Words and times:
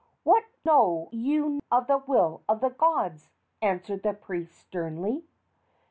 "What 0.23 0.45
know 0.65 1.09
you 1.11 1.59
of 1.71 1.85
the 1.85 1.99
will 1.99 2.41
of 2.49 2.59
the 2.59 2.71
gods?" 2.71 3.29
answered 3.61 4.01
the 4.01 4.15
priest, 4.15 4.55
sternly. 4.57 5.25